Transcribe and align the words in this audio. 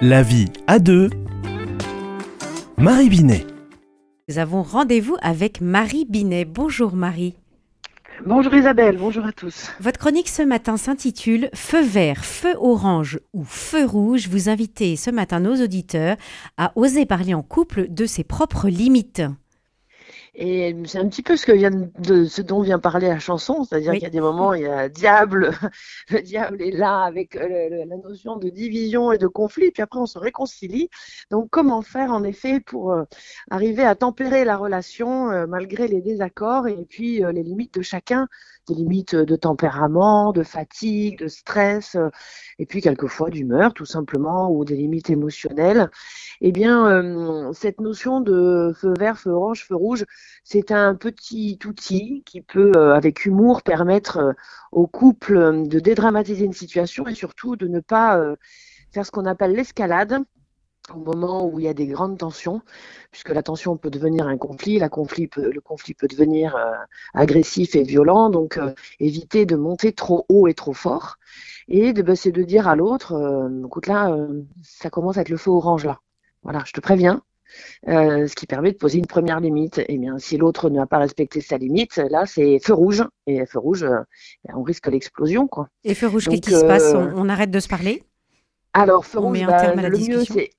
La 0.00 0.22
vie 0.22 0.46
à 0.68 0.78
deux. 0.78 1.10
Marie 2.76 3.08
Binet. 3.08 3.44
Nous 4.28 4.38
avons 4.38 4.62
rendez-vous 4.62 5.16
avec 5.22 5.60
Marie 5.60 6.04
Binet. 6.04 6.44
Bonjour 6.44 6.94
Marie. 6.94 7.34
Bonjour 8.24 8.54
Isabelle, 8.54 8.96
bonjour 8.96 9.26
à 9.26 9.32
tous. 9.32 9.72
Votre 9.80 9.98
chronique 9.98 10.28
ce 10.28 10.42
matin 10.42 10.76
s'intitule 10.76 11.50
Feu 11.52 11.82
vert, 11.82 12.24
feu 12.24 12.54
orange 12.60 13.18
ou 13.32 13.42
feu 13.42 13.84
rouge. 13.86 14.28
Vous 14.28 14.48
invitez 14.48 14.94
ce 14.94 15.10
matin 15.10 15.40
nos 15.40 15.60
auditeurs 15.60 16.16
à 16.56 16.70
oser 16.76 17.04
parler 17.04 17.34
en 17.34 17.42
couple 17.42 17.88
de 17.88 18.06
ses 18.06 18.22
propres 18.22 18.68
limites. 18.68 19.22
Et 20.40 20.72
c'est 20.84 20.98
un 20.98 21.08
petit 21.08 21.24
peu 21.24 21.36
ce, 21.36 21.44
que 21.44 21.50
vient 21.50 21.72
de, 21.72 22.24
ce 22.24 22.42
dont 22.42 22.62
vient 22.62 22.78
parler 22.78 23.08
la 23.08 23.18
chanson, 23.18 23.64
c'est-à-dire 23.64 23.94
qu'il 23.94 24.04
y 24.04 24.06
a 24.06 24.10
des 24.10 24.20
moments, 24.20 24.54
il 24.54 24.62
y 24.62 24.66
a 24.66 24.88
diable, 24.88 25.50
le 26.10 26.22
diable 26.22 26.62
est 26.62 26.70
là 26.70 27.02
avec 27.02 27.34
euh, 27.34 27.84
la 27.84 27.96
notion 27.96 28.36
de 28.36 28.48
division 28.48 29.10
et 29.10 29.18
de 29.18 29.26
conflit, 29.26 29.72
puis 29.72 29.82
après 29.82 29.98
on 29.98 30.06
se 30.06 30.16
réconcilie. 30.16 30.90
Donc 31.32 31.48
comment 31.50 31.82
faire 31.82 32.12
en 32.12 32.22
effet 32.22 32.60
pour 32.60 32.92
euh, 32.92 33.02
arriver 33.50 33.82
à 33.82 33.96
tempérer 33.96 34.44
la 34.44 34.56
relation 34.56 35.28
euh, 35.32 35.48
malgré 35.48 35.88
les 35.88 36.00
désaccords 36.00 36.68
et 36.68 36.86
puis 36.88 37.20
les 37.32 37.42
limites 37.42 37.74
de 37.74 37.82
chacun? 37.82 38.28
Des 38.68 38.74
limites 38.74 39.16
de 39.16 39.34
tempérament, 39.34 40.30
de 40.32 40.44
fatigue, 40.44 41.18
de 41.18 41.26
stress, 41.26 41.96
et 42.58 42.66
puis 42.66 42.82
quelquefois 42.82 43.30
d'humeur 43.30 43.72
tout 43.72 43.86
simplement, 43.86 44.52
ou 44.52 44.66
des 44.66 44.76
limites 44.76 45.08
émotionnelles. 45.08 45.90
Eh 46.42 46.52
bien, 46.52 47.50
cette 47.54 47.80
notion 47.80 48.20
de 48.20 48.74
feu 48.76 48.92
vert, 48.98 49.18
feu 49.18 49.30
orange, 49.30 49.64
feu 49.64 49.74
rouge, 49.74 50.04
c'est 50.44 50.72
un 50.72 50.94
petit 50.94 51.58
outil 51.66 52.22
qui 52.26 52.40
peut, 52.40 52.72
euh, 52.76 52.94
avec 52.94 53.24
humour, 53.24 53.62
permettre 53.62 54.34
au 54.72 54.86
couple 54.86 55.66
de 55.66 55.80
dédramatiser 55.80 56.44
une 56.44 56.52
situation 56.52 57.06
et 57.06 57.14
surtout 57.14 57.56
de 57.56 57.68
ne 57.68 57.80
pas 57.80 58.20
faire 58.92 59.04
ce 59.04 59.10
qu'on 59.10 59.26
appelle 59.26 59.52
l'escalade, 59.52 60.24
au 60.94 60.98
moment 60.98 61.46
où 61.46 61.58
il 61.58 61.64
y 61.64 61.68
a 61.68 61.74
des 61.74 61.86
grandes 61.86 62.18
tensions, 62.18 62.62
puisque 63.10 63.30
la 63.30 63.42
tension 63.42 63.76
peut 63.76 63.90
devenir 63.90 64.26
un 64.26 64.36
conflit, 64.36 64.78
le 64.78 64.88
conflit 64.88 65.94
peut 65.94 66.08
devenir 66.08 66.56
euh, 66.56 66.72
agressif 67.14 67.74
et 67.76 67.82
violent, 67.82 68.30
donc 68.30 68.56
euh, 68.56 68.72
éviter 69.00 69.46
de 69.46 69.56
monter 69.56 69.92
trop 69.92 70.24
haut 70.28 70.46
et 70.46 70.54
trop 70.54 70.72
fort, 70.72 71.16
et 71.68 71.92
de, 71.92 72.02
bah, 72.02 72.16
c'est 72.16 72.32
de 72.32 72.42
dire 72.42 72.68
à 72.68 72.76
l'autre, 72.76 73.12
euh, 73.12 73.66
écoute 73.66 73.86
là, 73.86 74.16
ça 74.62 74.90
commence 74.90 75.18
à 75.18 75.22
être 75.22 75.28
le 75.28 75.36
feu 75.36 75.50
orange 75.50 75.84
là, 75.84 76.00
voilà, 76.42 76.62
je 76.66 76.72
te 76.72 76.80
préviens, 76.80 77.22
ce 77.86 78.34
qui 78.34 78.46
permet 78.46 78.72
de 78.72 78.76
poser 78.76 78.98
une 78.98 79.06
première 79.06 79.40
limite. 79.40 79.78
Et 79.78 79.86
eh 79.88 79.98
bien, 79.98 80.18
si 80.18 80.36
l'autre 80.36 80.70
n'a 80.70 80.86
pas 80.86 80.98
respecté 80.98 81.40
sa 81.40 81.58
limite, 81.58 81.96
là, 82.10 82.24
c'est 82.26 82.58
feu 82.62 82.74
rouge. 82.74 83.04
Et 83.26 83.44
feu 83.46 83.58
rouge, 83.58 83.86
on 84.54 84.62
risque 84.62 84.86
l'explosion. 84.88 85.48
Quoi. 85.48 85.68
Et 85.84 85.94
feu 85.94 86.08
rouge, 86.08 86.28
qu'est-ce 86.28 86.40
qui 86.40 86.50
se 86.50 86.64
passe? 86.64 86.94
on, 86.94 87.28
arrête 87.28 87.50
de 87.50 87.60
se 87.60 87.68
parler? 87.68 88.04
alors, 88.74 89.06
feu 89.06 89.18
rouge, 89.18 89.44
bah, 89.44 89.74
le 89.74 89.98
mieux, 89.98 90.24
c'est 90.24 90.50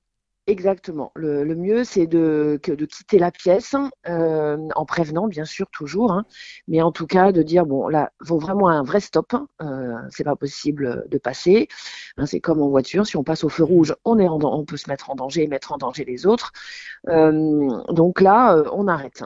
Exactement. 0.50 1.12
Le, 1.14 1.44
mieux, 1.54 1.84
c'est 1.84 2.08
de, 2.08 2.58
quitter 2.60 3.20
la 3.20 3.30
pièce 3.30 3.76
euh, 4.08 4.56
en 4.74 4.84
prévenant, 4.84 5.28
bien 5.28 5.44
sûr, 5.44 5.68
toujours, 5.70 6.10
hein. 6.10 6.24
mais 6.66 6.82
en 6.82 6.90
tout 6.90 7.06
cas 7.06 7.30
de 7.30 7.40
dire 7.42 7.66
bon, 7.66 7.86
là, 7.86 8.10
faut 8.26 8.38
vraiment 8.38 8.68
un 8.68 8.82
vrai 8.82 8.98
stop. 8.98 9.32
Euh, 9.62 9.94
c'est 10.10 10.24
pas 10.24 10.34
possible 10.34 11.04
de 11.08 11.18
passer. 11.18 11.68
Hein, 12.16 12.26
c'est 12.26 12.40
comme 12.40 12.60
en 12.62 12.68
voiture, 12.68 13.06
si 13.06 13.16
on 13.16 13.22
passe 13.22 13.44
au 13.44 13.48
feu 13.48 13.62
rouge, 13.62 13.94
on 14.04 14.18
est 14.18 14.28
on 14.28 14.64
peut 14.64 14.76
se 14.76 14.90
mettre 14.90 15.10
en 15.10 15.14
danger 15.14 15.44
et 15.44 15.46
mettre 15.46 15.70
en 15.70 15.78
danger 15.78 16.04
les 16.04 16.26
autres. 16.26 16.50
Euh, 17.08 17.68
donc 17.92 18.20
là, 18.20 18.56
euh, 18.56 18.64
on 18.72 18.88
arrête 18.88 19.22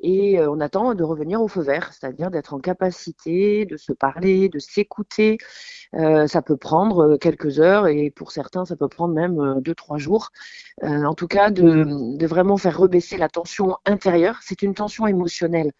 et 0.00 0.38
euh, 0.38 0.50
on 0.50 0.60
attend 0.60 0.94
de 0.94 1.02
revenir 1.02 1.42
au 1.42 1.48
feu 1.48 1.62
vert, 1.62 1.92
c'est-à-dire 1.92 2.30
d'être 2.30 2.54
en 2.54 2.60
capacité 2.60 3.66
de 3.66 3.76
se 3.76 3.92
parler, 3.92 4.48
de 4.48 4.58
s'écouter. 4.58 5.38
Euh, 5.94 6.26
ça 6.26 6.42
peut 6.42 6.56
prendre 6.56 7.14
euh, 7.14 7.16
quelques 7.16 7.58
heures 7.60 7.88
et 7.88 8.10
pour 8.10 8.30
certains, 8.30 8.64
ça 8.64 8.76
peut 8.76 8.88
prendre 8.88 9.14
même 9.14 9.60
deux, 9.60 9.74
trois 9.74 9.98
jours. 9.98 10.30
en 10.82 11.14
tout 11.14 11.26
cas, 11.26 11.50
de, 11.50 12.16
de, 12.16 12.26
vraiment 12.26 12.56
faire 12.56 12.78
rebaisser 12.78 13.16
la 13.16 13.28
tension 13.28 13.76
intérieure. 13.84 14.38
C'est 14.42 14.62
une 14.62 14.74
tension 14.74 15.06
émotionnelle 15.06 15.72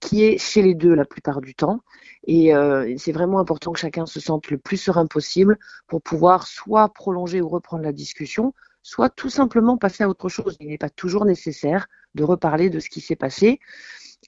qui 0.00 0.24
est 0.24 0.38
chez 0.38 0.62
les 0.62 0.74
deux 0.74 0.94
la 0.94 1.04
plupart 1.04 1.40
du 1.40 1.54
temps. 1.54 1.80
Et 2.26 2.52
c'est 2.98 3.12
vraiment 3.12 3.40
important 3.40 3.72
que 3.72 3.78
chacun 3.78 4.06
se 4.06 4.20
sente 4.20 4.50
le 4.50 4.58
plus 4.58 4.76
serein 4.76 5.06
possible 5.06 5.58
pour 5.88 6.02
pouvoir 6.02 6.46
soit 6.46 6.88
prolonger 6.90 7.40
ou 7.40 7.48
reprendre 7.48 7.82
la 7.82 7.92
discussion, 7.92 8.54
soit 8.82 9.08
tout 9.08 9.30
simplement 9.30 9.76
passer 9.76 10.04
à 10.04 10.08
autre 10.08 10.28
chose. 10.28 10.56
Il 10.60 10.68
n'est 10.68 10.78
pas 10.78 10.90
toujours 10.90 11.24
nécessaire 11.24 11.86
de 12.14 12.24
reparler 12.24 12.70
de 12.70 12.80
ce 12.80 12.90
qui 12.90 13.00
s'est 13.00 13.16
passé. 13.16 13.60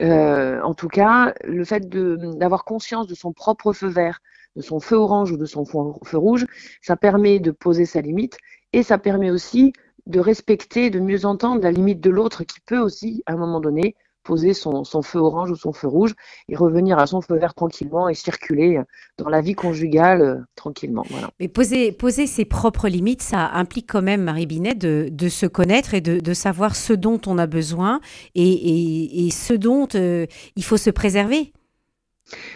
Euh, 0.00 0.60
en 0.62 0.74
tout 0.74 0.88
cas, 0.88 1.34
le 1.44 1.64
fait 1.64 1.88
d'avoir 1.88 2.64
conscience 2.64 3.06
de 3.06 3.14
son 3.14 3.32
propre 3.32 3.72
feu 3.72 3.88
vert, 3.88 4.20
de 4.56 4.62
son 4.62 4.80
feu 4.80 4.96
orange 4.96 5.32
ou 5.32 5.36
de 5.36 5.46
son 5.46 5.64
feu 5.64 6.18
rouge, 6.18 6.46
ça 6.82 6.96
permet 6.96 7.40
de 7.40 7.50
poser 7.50 7.86
sa 7.86 8.00
limite 8.00 8.38
et 8.72 8.82
ça 8.82 8.98
permet 8.98 9.30
aussi 9.30 9.72
de 10.06 10.20
respecter, 10.20 10.90
de 10.90 11.00
mieux 11.00 11.24
entendre 11.24 11.62
la 11.62 11.70
limite 11.70 12.00
de 12.00 12.10
l'autre 12.10 12.44
qui 12.44 12.60
peut 12.60 12.78
aussi, 12.78 13.22
à 13.26 13.32
un 13.32 13.36
moment 13.36 13.60
donné, 13.60 13.96
poser 14.24 14.54
son, 14.54 14.84
feu 15.02 15.18
orange 15.18 15.50
ou 15.50 15.56
son 15.56 15.72
feu 15.72 15.86
rouge 15.86 16.14
et 16.48 16.56
revenir 16.56 16.98
à 16.98 17.06
son 17.06 17.20
feu 17.20 17.36
vert 17.36 17.54
tranquillement 17.54 18.08
et 18.08 18.14
circuler 18.14 18.80
dans 19.18 19.28
la 19.28 19.40
vie 19.40 19.54
conjugale 19.54 20.22
euh, 20.22 20.36
tranquillement. 20.56 21.04
Mais 21.38 21.48
poser, 21.48 21.92
poser 21.92 22.26
ses 22.26 22.44
propres 22.44 22.88
limites, 22.88 23.22
ça 23.22 23.50
implique 23.52 23.90
quand 23.90 24.02
même, 24.02 24.22
Marie 24.22 24.46
Binet, 24.46 24.74
de, 24.74 25.08
de 25.10 25.28
se 25.28 25.46
connaître 25.46 25.94
et 25.94 26.00
de, 26.00 26.18
de, 26.18 26.34
savoir 26.34 26.74
ce 26.74 26.92
dont 26.92 27.20
on 27.26 27.38
a 27.38 27.46
besoin 27.46 28.00
et, 28.34 28.42
et, 28.42 29.26
et 29.26 29.30
ce 29.30 29.54
dont 29.54 29.86
euh, 29.94 30.26
il 30.56 30.64
faut 30.64 30.76
se 30.76 30.90
préserver. 30.90 31.52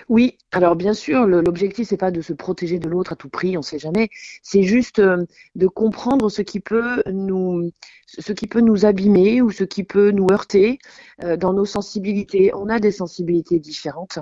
Oui, 0.08 0.38
alors 0.52 0.76
bien 0.76 0.94
sûr, 0.94 1.26
l'objectif 1.26 1.88
c'est 1.88 1.96
pas 1.96 2.10
de 2.10 2.20
se 2.22 2.32
protéger 2.32 2.78
de 2.78 2.88
l'autre 2.88 3.12
à 3.12 3.16
tout 3.16 3.28
prix, 3.28 3.56
on 3.56 3.60
ne 3.60 3.64
sait 3.64 3.78
jamais. 3.78 4.08
C'est 4.42 4.62
juste 4.62 4.98
euh, 4.98 5.24
de 5.54 5.66
comprendre 5.66 6.30
ce 6.30 6.42
qui 6.42 6.60
peut 6.60 7.02
nous, 7.10 7.70
ce 8.06 8.32
qui 8.32 8.46
peut 8.46 8.60
nous 8.60 8.86
abîmer 8.86 9.42
ou 9.42 9.50
ce 9.50 9.64
qui 9.64 9.84
peut 9.84 10.10
nous 10.10 10.26
heurter 10.32 10.78
euh, 11.22 11.36
dans 11.36 11.52
nos 11.52 11.66
sensibilités. 11.66 12.52
On 12.54 12.68
a 12.68 12.78
des 12.78 12.92
sensibilités 12.92 13.58
différentes 13.58 14.18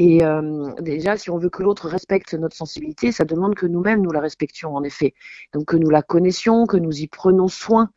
et 0.00 0.24
euh, 0.24 0.70
déjà, 0.80 1.16
si 1.16 1.28
on 1.28 1.38
veut 1.38 1.50
que 1.50 1.60
l'autre 1.60 1.88
respecte 1.88 2.32
notre 2.34 2.54
sensibilité, 2.54 3.10
ça 3.10 3.24
demande 3.24 3.56
que 3.56 3.66
nous-mêmes 3.66 4.00
nous 4.00 4.12
la 4.12 4.20
respections 4.20 4.76
en 4.76 4.84
effet. 4.84 5.12
Donc 5.52 5.64
que 5.64 5.76
nous 5.76 5.90
la 5.90 6.02
connaissions, 6.02 6.66
que 6.66 6.76
nous 6.76 7.00
y 7.00 7.08
prenons 7.08 7.48
soin. 7.48 7.90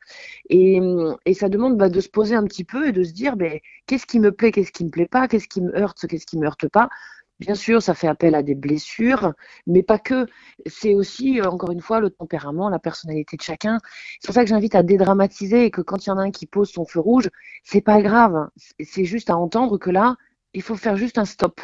Et, 0.49 0.79
et 1.27 1.35
ça 1.35 1.47
demande 1.47 1.77
bah, 1.77 1.89
de 1.89 1.99
se 1.99 2.09
poser 2.09 2.33
un 2.33 2.43
petit 2.45 2.63
peu 2.63 2.87
et 2.87 2.91
de 2.91 3.03
se 3.03 3.11
dire 3.13 3.37
ben, 3.37 3.59
qu'est-ce 3.85 4.07
qui 4.07 4.19
me 4.19 4.31
plaît, 4.31 4.51
qu'est-ce 4.51 4.71
qui 4.71 4.83
me 4.83 4.89
plaît 4.89 5.05
pas, 5.05 5.27
qu'est-ce 5.27 5.47
qui 5.47 5.61
me 5.61 5.77
heurte, 5.77 6.07
qu'est-ce 6.07 6.25
qui 6.25 6.39
me 6.39 6.47
heurte 6.47 6.67
pas. 6.67 6.89
Bien 7.37 7.53
sûr, 7.53 7.83
ça 7.83 7.93
fait 7.93 8.07
appel 8.07 8.33
à 8.33 8.41
des 8.41 8.55
blessures, 8.55 9.33
mais 9.67 9.83
pas 9.83 9.99
que. 9.99 10.25
C'est 10.65 10.95
aussi, 10.95 11.39
euh, 11.39 11.51
encore 11.51 11.69
une 11.71 11.81
fois, 11.81 11.99
le 11.99 12.09
tempérament, 12.09 12.69
la 12.69 12.79
personnalité 12.79 13.37
de 13.37 13.43
chacun. 13.43 13.77
C'est 14.19 14.25
pour 14.27 14.33
ça 14.33 14.43
que 14.43 14.49
j'invite 14.49 14.73
à 14.73 14.81
dédramatiser 14.81 15.65
et 15.65 15.71
que 15.71 15.81
quand 15.81 16.03
il 16.03 16.09
y 16.09 16.11
en 16.11 16.17
a 16.17 16.23
un 16.23 16.31
qui 16.31 16.47
pose 16.47 16.71
son 16.71 16.83
feu 16.83 16.99
rouge, 16.99 17.29
c'est 17.63 17.81
pas 17.81 18.01
grave. 18.01 18.49
C'est 18.83 19.05
juste 19.05 19.29
à 19.29 19.37
entendre 19.37 19.77
que 19.77 19.91
là, 19.91 20.15
il 20.55 20.63
faut 20.63 20.75
faire 20.75 20.97
juste 20.97 21.19
un 21.19 21.25
stop. 21.25 21.61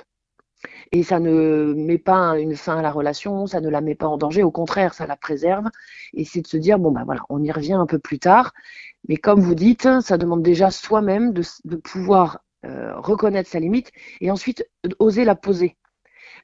Et 0.91 1.03
ça 1.03 1.19
ne 1.19 1.73
met 1.75 1.97
pas 1.97 2.37
une 2.39 2.55
fin 2.55 2.77
à 2.77 2.81
la 2.81 2.91
relation, 2.91 3.45
ça 3.47 3.61
ne 3.61 3.69
la 3.69 3.81
met 3.81 3.95
pas 3.95 4.07
en 4.07 4.17
danger, 4.17 4.43
au 4.43 4.51
contraire, 4.51 4.93
ça 4.93 5.05
la 5.05 5.15
préserve. 5.15 5.65
Et 6.13 6.25
c'est 6.25 6.41
de 6.41 6.47
se 6.47 6.57
dire, 6.57 6.79
bon, 6.79 6.91
ben 6.91 7.03
voilà, 7.03 7.21
on 7.29 7.43
y 7.43 7.51
revient 7.51 7.73
un 7.73 7.85
peu 7.85 7.99
plus 7.99 8.19
tard. 8.19 8.53
Mais 9.07 9.17
comme 9.17 9.39
vous 9.39 9.55
dites, 9.55 9.87
ça 10.01 10.17
demande 10.17 10.43
déjà 10.43 10.71
soi-même 10.71 11.33
de, 11.33 11.43
pouvoir 11.77 12.39
euh, 12.65 12.93
reconnaître 12.99 13.49
sa 13.49 13.59
limite 13.59 13.91
et 14.21 14.31
ensuite 14.31 14.67
oser 14.99 15.25
la 15.25 15.35
poser. 15.35 15.77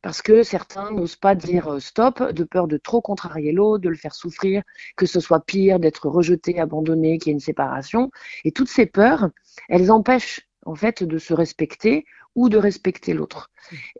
Parce 0.01 0.21
que 0.21 0.43
certains 0.43 0.91
n'osent 0.91 1.15
pas 1.15 1.33
dire 1.33 1.75
euh, 1.75 1.79
stop, 1.79 2.21
de 2.21 2.43
peur 2.43 2.67
de 2.67 2.77
trop 2.77 3.01
contrarier 3.01 3.51
l'autre, 3.51 3.81
de 3.83 3.89
le 3.89 3.95
faire 3.95 4.13
souffrir, 4.13 4.61
que 4.97 5.05
ce 5.05 5.19
soit 5.19 5.45
pire, 5.45 5.79
d'être 5.79 6.09
rejeté, 6.09 6.59
abandonné, 6.59 7.17
qu'il 7.17 7.29
y 7.29 7.31
ait 7.31 7.33
une 7.33 7.39
séparation. 7.39 8.11
Et 8.43 8.51
toutes 8.51 8.69
ces 8.69 8.85
peurs, 8.85 9.29
elles 9.69 9.91
empêchent 9.91 10.41
en 10.65 10.75
fait 10.75 11.03
de 11.03 11.17
se 11.17 11.33
respecter 11.33 12.05
ou 12.35 12.49
de 12.49 12.57
respecter 12.57 13.13
l'autre. 13.13 13.51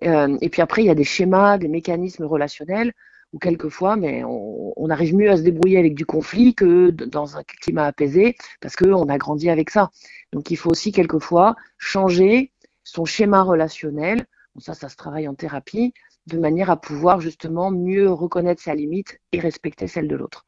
Euh, 0.03 0.38
et 0.41 0.49
puis 0.49 0.61
après, 0.61 0.83
il 0.83 0.88
y 0.88 0.89
a 0.89 0.95
des 0.95 1.03
schémas, 1.03 1.57
des 1.57 1.67
mécanismes 1.67 2.25
relationnels 2.25 2.94
où 3.31 3.39
quelquefois, 3.39 3.95
mais 3.95 4.23
on, 4.23 4.89
arrive 4.89 5.16
mieux 5.16 5.31
à 5.31 5.38
se 5.38 5.41
débrouiller 5.41 5.79
avec 5.79 5.95
du 5.95 6.05
conflit 6.05 6.53
que 6.53 6.91
dans 6.91 7.35
un 7.35 7.44
climat 7.44 7.85
apaisé 7.85 8.35
parce 8.62 8.75
qu'on 8.75 9.09
a 9.09 9.18
grandi 9.18 9.50
avec 9.50 9.71
ça. 9.71 9.89
Donc 10.31 10.51
il 10.51 10.56
faut 10.56 10.69
aussi 10.69 10.91
quelquefois 10.91 11.56
changer 11.80 12.51
son 12.83 13.06
schéma 13.06 13.41
relationnel. 13.41 14.27
ça, 14.59 14.75
ça 14.75 14.88
se 14.88 14.95
travaille 14.95 15.27
en 15.27 15.33
thérapie 15.33 15.94
de 16.27 16.38
manière 16.38 16.69
à 16.69 16.80
pouvoir 16.80 17.21
justement 17.21 17.71
mieux 17.71 18.12
reconnaître 18.12 18.62
sa 18.62 18.75
limite 18.75 19.19
et 19.31 19.39
respecter 19.39 19.88
celle 19.88 20.07
de 20.07 20.15
l'autre. 20.15 20.45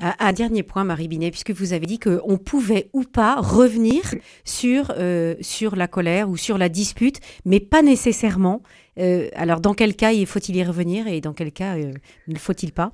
Un, 0.00 0.32
dernier 0.32 0.62
point, 0.62 0.84
Marie 0.84 1.08
Binet, 1.08 1.30
puisque 1.30 1.50
vous 1.50 1.72
avez 1.72 1.86
dit 1.86 1.98
qu'on 1.98 2.38
pouvait 2.38 2.90
ou 2.92 3.02
pas 3.02 3.36
revenir 3.36 4.02
sur, 4.44 4.92
euh, 4.98 5.34
sur 5.40 5.76
la 5.76 5.88
colère 5.88 6.28
ou 6.28 6.36
sur 6.36 6.58
la 6.58 6.68
dispute, 6.68 7.20
mais 7.44 7.60
pas 7.60 7.82
nécessairement. 7.82 8.62
Euh, 8.98 9.28
alors, 9.34 9.60
dans 9.60 9.74
quel 9.74 9.94
cas 9.94 10.10
faut-il 10.26 10.56
y 10.56 10.64
revenir 10.64 11.06
et 11.06 11.20
dans 11.20 11.32
quel 11.32 11.52
cas 11.52 11.76
euh, 11.76 11.92
ne 12.26 12.38
faut-il 12.38 12.72
pas? 12.72 12.92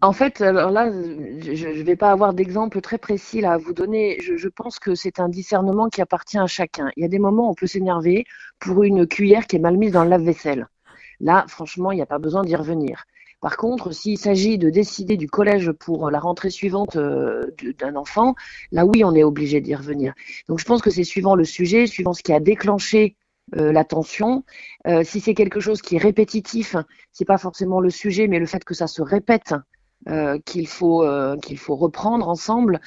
En 0.00 0.12
fait, 0.12 0.40
alors 0.40 0.72
là, 0.72 0.90
je 0.90 1.68
ne 1.68 1.82
vais 1.84 1.94
pas 1.94 2.10
avoir 2.10 2.34
d'exemple 2.34 2.80
très 2.80 2.98
précis 2.98 3.44
à 3.44 3.56
vous 3.56 3.72
donner. 3.72 4.18
Je, 4.20 4.36
je 4.36 4.48
pense 4.48 4.80
que 4.80 4.96
c'est 4.96 5.20
un 5.20 5.28
discernement 5.28 5.88
qui 5.88 6.02
appartient 6.02 6.38
à 6.38 6.48
chacun. 6.48 6.90
Il 6.96 7.02
y 7.02 7.06
a 7.06 7.08
des 7.08 7.20
moments 7.20 7.46
où 7.46 7.50
on 7.50 7.54
peut 7.54 7.68
s'énerver 7.68 8.24
pour 8.58 8.82
une 8.82 9.06
cuillère 9.06 9.46
qui 9.46 9.56
est 9.56 9.60
mal 9.60 9.76
mise 9.76 9.92
dans 9.92 10.02
le 10.02 10.10
lave-vaisselle. 10.10 10.66
Là, 11.20 11.44
franchement, 11.46 11.92
il 11.92 11.96
n'y 11.96 12.02
a 12.02 12.06
pas 12.06 12.18
besoin 12.18 12.42
d'y 12.42 12.56
revenir 12.56 13.04
Par 13.42 13.58
contre, 13.58 13.92
s'il 13.92 14.18
s'agit 14.18 14.56
de 14.56 14.70
décider 14.70 15.18
du 15.18 15.28
collège 15.28 15.72
pour 15.72 16.10
la 16.10 16.20
rentrée 16.20 16.48
suivante 16.48 16.96
d'un 16.96 17.96
enfant, 17.96 18.34
là 18.70 18.86
oui, 18.86 19.04
on 19.04 19.14
est 19.14 19.24
obligé 19.24 19.60
d'y 19.60 19.74
revenir. 19.74 20.14
Donc 20.48 20.60
je 20.60 20.64
pense 20.64 20.80
que 20.80 20.90
c'est 20.90 21.04
suivant 21.04 21.34
le 21.34 21.44
sujet, 21.44 21.86
suivant 21.86 22.14
ce 22.14 22.22
qui 22.22 22.32
a 22.32 22.40
déclenché 22.40 23.16
la 23.52 23.84
tension. 23.84 24.44
si 25.02 25.20
c'est 25.20 25.34
quelque 25.34 25.60
chose 25.60 25.82
qui 25.82 25.96
est 25.96 25.98
répétitif, 25.98 26.76
c'est 27.10 27.26
pas 27.26 27.36
forcément 27.36 27.80
le 27.80 27.90
sujet, 27.90 28.28
mais 28.28 28.38
le 28.38 28.46
fait 28.46 28.64
que 28.64 28.74
ça 28.74 28.86
se 28.86 29.02
répète 29.02 29.52
euh, 29.52 29.58
qu'il 30.44 30.66
faut 30.66 31.04
euh, 31.04 31.36
qu'il 31.38 31.58
faut 31.58 31.76
reprendre 31.76 32.28
ensemble. 32.28 32.80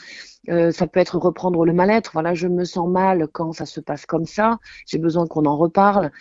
Euh, 0.49 0.71
ça 0.71 0.85
peut 0.87 0.99
être 0.99 1.17
reprendre 1.17 1.65
le 1.65 1.73
mal-être. 1.73 2.11
Voilà, 2.13 2.33
je 2.33 2.47
me 2.47 2.65
sens 2.65 2.87
mal 2.87 3.27
quand 3.31 3.51
ça 3.53 3.65
se 3.65 3.79
passe 3.79 4.05
comme 4.05 4.25
ça. 4.25 4.59
J'ai 4.85 4.97
besoin 4.99 5.27
qu'on 5.27 5.45
en 5.45 5.57
reparle. 5.57 6.11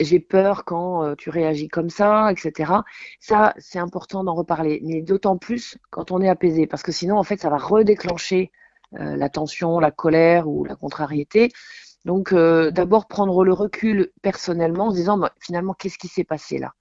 J'ai 0.00 0.20
peur 0.20 0.64
quand 0.64 1.14
tu 1.16 1.30
réagis 1.30 1.68
comme 1.68 1.90
ça, 1.90 2.30
etc. 2.32 2.72
Ça, 3.20 3.54
c'est 3.58 3.78
important 3.78 4.24
d'en 4.24 4.34
reparler, 4.34 4.80
mais 4.84 5.02
d'autant 5.02 5.38
plus 5.38 5.78
quand 5.90 6.10
on 6.10 6.20
est 6.20 6.28
apaisé, 6.28 6.66
parce 6.66 6.82
que 6.82 6.92
sinon, 6.92 7.16
en 7.18 7.24
fait, 7.24 7.40
ça 7.40 7.50
va 7.50 7.58
redéclencher 7.58 8.52
la 8.92 9.28
tension, 9.28 9.80
la 9.80 9.90
colère 9.90 10.48
ou 10.48 10.64
la 10.64 10.76
contrariété. 10.76 11.50
Donc, 12.04 12.34
d'abord 12.34 13.08
prendre 13.08 13.44
le 13.44 13.52
recul 13.52 14.12
personnellement 14.22 14.88
en 14.88 14.90
se 14.90 14.96
disant, 14.96 15.18
bah, 15.18 15.32
finalement, 15.40 15.74
qu'est-ce 15.74 15.98
qui 15.98 16.08
s'est 16.08 16.24
passé 16.24 16.58
là? 16.58 16.74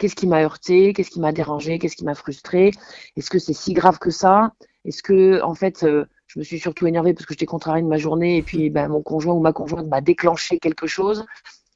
Qu'est-ce 0.00 0.16
qui 0.16 0.26
m'a 0.26 0.42
heurté? 0.42 0.94
Qu'est-ce 0.94 1.10
qui 1.10 1.20
m'a 1.20 1.30
dérangé? 1.30 1.78
Qu'est-ce 1.78 1.94
qui 1.94 2.06
m'a 2.06 2.14
frustré? 2.14 2.70
Est-ce 3.18 3.28
que 3.28 3.38
c'est 3.38 3.52
si 3.52 3.74
grave 3.74 3.98
que 3.98 4.10
ça? 4.10 4.54
Est-ce 4.86 5.02
que, 5.02 5.42
en 5.42 5.54
fait, 5.54 5.82
euh, 5.82 6.06
je 6.26 6.38
me 6.38 6.42
suis 6.42 6.58
surtout 6.58 6.86
énervée 6.86 7.12
parce 7.12 7.26
que 7.26 7.34
j'étais 7.34 7.44
contrariée 7.44 7.82
de 7.82 7.86
ma 7.86 7.98
journée 7.98 8.38
et 8.38 8.42
puis 8.42 8.70
ben, 8.70 8.88
mon 8.88 9.02
conjoint 9.02 9.34
ou 9.34 9.40
ma 9.40 9.52
conjointe 9.52 9.86
m'a 9.88 10.00
déclenché 10.00 10.58
quelque 10.58 10.86
chose. 10.86 11.26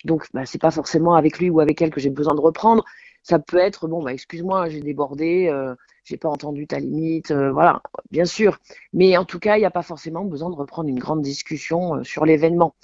Donc, 0.07 0.27
ben, 0.33 0.47
c'est 0.47 0.59
pas 0.61 0.71
forcément 0.71 1.17
avec 1.17 1.39
lui 1.39 1.51
ou 1.51 1.61
avec 1.61 1.83
elle 1.83 1.91
que 1.91 2.01
j'ai 2.01 2.09
besoin 2.09 2.35
de 2.35 2.41
reprendre. 2.41 2.83
Ça 3.23 3.39
peut 3.39 3.59
être 3.59 3.89
bon, 3.89 4.03
bah, 4.03 4.15
excuse-moi, 4.15 4.71
j'ai 4.71 4.81
débordé, 4.81 5.49
euh, 5.51 5.75
j'ai 6.05 6.17
pas 6.17 6.31
entendu 6.31 6.67
ta 6.67 6.79
limite, 6.79 7.31
euh, 7.31 7.53
voilà, 7.53 7.83
bien 8.11 8.25
sûr. 8.25 8.59
Mais 8.95 9.19
en 9.19 9.27
tout 9.27 9.39
cas, 9.39 9.59
il 9.59 9.61
n'y 9.61 9.67
a 9.67 9.71
pas 9.71 9.83
forcément 9.83 10.25
besoin 10.25 10.49
de 10.49 10.57
reprendre 10.57 10.89
une 10.89 10.99
grande 10.99 11.21
discussion 11.21 12.03
sur 12.05 12.25
l'événement. 12.25 12.75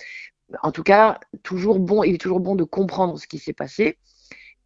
En 0.63 0.71
tout 0.71 0.83
cas, 0.83 1.19
toujours 1.43 1.79
bon, 1.79 2.03
il 2.03 2.17
est 2.17 2.19
toujours 2.19 2.41
bon 2.41 2.57
de 2.57 2.65
comprendre 2.65 3.19
ce 3.19 3.27
qui 3.27 3.39
s'est 3.39 3.55
passé 3.55 3.97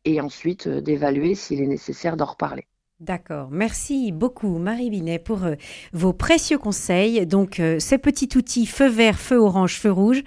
et 0.04 0.20
ensuite 0.20 0.66
euh, 0.66 0.80
d'évaluer 0.80 1.34
s'il 1.34 1.60
est 1.60 1.66
nécessaire 1.66 2.16
d'en 2.16 2.26
reparler. 2.26 2.66
D'accord. 3.00 3.48
Merci 3.50 4.12
beaucoup, 4.12 4.58
Marie 4.58 4.88
Binet, 4.88 5.18
pour 5.18 5.44
euh, 5.44 5.54
vos 5.92 6.12
précieux 6.12 6.58
conseils. 6.58 7.26
Donc, 7.26 7.58
euh, 7.58 7.78
ces 7.80 7.98
petits 7.98 8.28
outils 8.36 8.66
feu 8.66 8.88
vert, 8.88 9.18
feu 9.18 9.36
orange, 9.36 9.78
feu 9.78 9.90
rouge, 9.90 10.22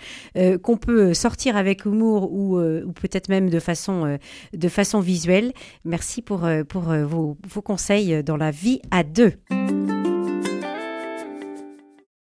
qu'on 0.62 0.78
peut 0.78 1.14
sortir 1.14 1.56
avec 1.56 1.86
humour 1.86 2.32
ou, 2.32 2.60
ou 2.60 2.92
peut-être 2.92 3.30
même 3.30 3.50
de 3.50 3.60
façon, 3.60 4.20
de 4.54 4.68
façon 4.68 5.00
visuelle. 5.00 5.54
Merci 5.86 6.22
pour, 6.22 6.48
pour 6.68 6.84
vos, 6.84 7.38
vos 7.48 7.62
conseils 7.62 8.24
dans 8.24 8.38
la 8.38 8.52
vie 8.52 8.82
à 8.92 9.04
deux. 9.04 9.34